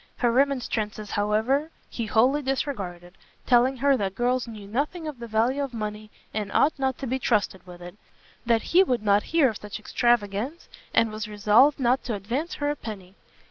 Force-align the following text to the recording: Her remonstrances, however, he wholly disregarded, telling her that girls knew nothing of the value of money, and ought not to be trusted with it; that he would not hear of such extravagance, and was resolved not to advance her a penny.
Her 0.17 0.31
remonstrances, 0.31 1.11
however, 1.11 1.69
he 1.87 2.07
wholly 2.07 2.41
disregarded, 2.41 3.19
telling 3.45 3.77
her 3.77 3.95
that 3.97 4.15
girls 4.15 4.47
knew 4.47 4.65
nothing 4.67 5.07
of 5.07 5.19
the 5.19 5.27
value 5.27 5.61
of 5.61 5.75
money, 5.75 6.09
and 6.33 6.51
ought 6.53 6.73
not 6.79 6.97
to 6.97 7.05
be 7.05 7.19
trusted 7.19 7.67
with 7.67 7.83
it; 7.83 7.95
that 8.43 8.63
he 8.73 8.81
would 8.81 9.03
not 9.03 9.21
hear 9.29 9.47
of 9.49 9.57
such 9.57 9.77
extravagance, 9.79 10.67
and 10.91 11.11
was 11.11 11.27
resolved 11.27 11.79
not 11.79 12.03
to 12.05 12.15
advance 12.15 12.55
her 12.55 12.71
a 12.71 12.75
penny. 12.75 13.13